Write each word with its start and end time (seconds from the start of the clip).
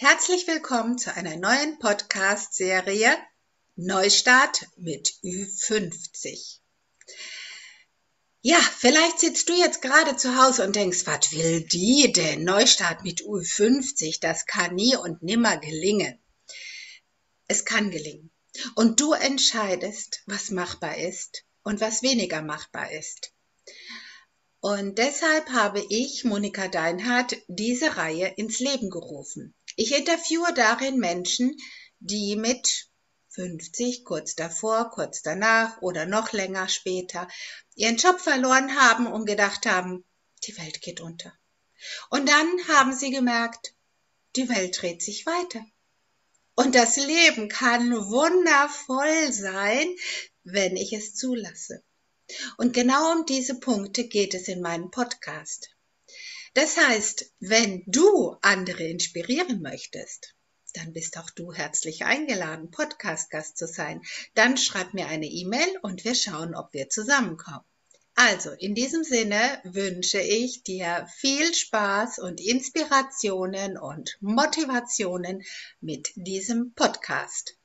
Herzlich 0.00 0.46
willkommen 0.46 0.96
zu 0.96 1.12
einer 1.12 1.34
neuen 1.34 1.80
Podcast-Serie 1.80 3.16
Neustart 3.74 4.68
mit 4.76 5.14
Ü50. 5.24 6.60
Ja, 8.40 8.60
vielleicht 8.60 9.18
sitzt 9.18 9.48
du 9.48 9.54
jetzt 9.54 9.82
gerade 9.82 10.16
zu 10.16 10.36
Hause 10.36 10.62
und 10.62 10.76
denkst, 10.76 11.04
was 11.06 11.32
will 11.32 11.62
die 11.62 12.12
denn? 12.12 12.44
Neustart 12.44 13.02
mit 13.02 13.22
Ü50, 13.22 14.20
das 14.20 14.46
kann 14.46 14.76
nie 14.76 14.94
und 14.94 15.24
nimmer 15.24 15.56
gelingen. 15.56 16.16
Es 17.48 17.64
kann 17.64 17.90
gelingen. 17.90 18.30
Und 18.76 19.00
du 19.00 19.14
entscheidest, 19.14 20.22
was 20.26 20.52
machbar 20.52 20.96
ist 20.96 21.44
und 21.64 21.80
was 21.80 22.04
weniger 22.04 22.40
machbar 22.40 22.92
ist. 22.92 23.32
Und 24.60 24.98
deshalb 24.98 25.48
habe 25.50 25.84
ich, 25.88 26.22
Monika 26.22 26.68
Deinhardt, 26.68 27.36
diese 27.48 27.96
Reihe 27.96 28.28
ins 28.36 28.60
Leben 28.60 28.90
gerufen. 28.90 29.54
Ich 29.80 29.94
interviewe 29.94 30.52
darin 30.54 30.98
Menschen, 30.98 31.56
die 32.00 32.34
mit 32.34 32.88
50, 33.28 34.04
kurz 34.04 34.34
davor, 34.34 34.90
kurz 34.90 35.22
danach 35.22 35.80
oder 35.80 36.04
noch 36.04 36.32
länger 36.32 36.68
später 36.68 37.28
ihren 37.76 37.96
Job 37.96 38.18
verloren 38.18 38.74
haben 38.74 39.06
und 39.06 39.24
gedacht 39.24 39.66
haben, 39.66 40.04
die 40.42 40.58
Welt 40.58 40.82
geht 40.82 41.00
unter. 41.00 41.32
Und 42.10 42.28
dann 42.28 42.66
haben 42.66 42.92
sie 42.92 43.12
gemerkt, 43.12 43.72
die 44.34 44.48
Welt 44.48 44.82
dreht 44.82 45.00
sich 45.00 45.24
weiter. 45.26 45.64
Und 46.56 46.74
das 46.74 46.96
Leben 46.96 47.48
kann 47.48 47.92
wundervoll 47.92 49.32
sein, 49.32 49.94
wenn 50.42 50.76
ich 50.76 50.92
es 50.92 51.14
zulasse. 51.14 51.84
Und 52.56 52.74
genau 52.74 53.12
um 53.12 53.26
diese 53.26 53.60
Punkte 53.60 54.08
geht 54.08 54.34
es 54.34 54.48
in 54.48 54.60
meinem 54.60 54.90
Podcast. 54.90 55.70
Das 56.54 56.76
heißt, 56.76 57.32
wenn 57.40 57.82
du 57.86 58.36
andere 58.42 58.84
inspirieren 58.84 59.60
möchtest, 59.62 60.34
dann 60.74 60.92
bist 60.92 61.18
auch 61.18 61.30
du 61.30 61.52
herzlich 61.52 62.04
eingeladen, 62.04 62.70
Podcast-Gast 62.70 63.56
zu 63.56 63.66
sein. 63.66 64.02
Dann 64.34 64.56
schreib 64.56 64.94
mir 64.94 65.06
eine 65.08 65.26
E-Mail 65.26 65.78
und 65.82 66.04
wir 66.04 66.14
schauen, 66.14 66.54
ob 66.54 66.72
wir 66.72 66.88
zusammenkommen. 66.88 67.64
Also, 68.14 68.50
in 68.50 68.74
diesem 68.74 69.04
Sinne 69.04 69.60
wünsche 69.64 70.20
ich 70.20 70.64
dir 70.64 71.06
viel 71.18 71.54
Spaß 71.54 72.18
und 72.18 72.40
Inspirationen 72.40 73.78
und 73.78 74.16
Motivationen 74.20 75.44
mit 75.80 76.10
diesem 76.16 76.74
Podcast. 76.74 77.57